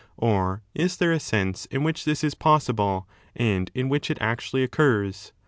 [0.17, 4.27] Or is there a sense in which this is possible and in which it 15
[4.27, 5.31] actually occurs